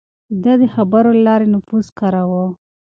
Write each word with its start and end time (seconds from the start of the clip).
ده 0.43 0.53
د 0.61 0.63
خبرو 0.75 1.09
له 1.17 1.21
لارې 1.27 1.47
نفوذ 1.53 1.85
کاراوه. 1.99 2.45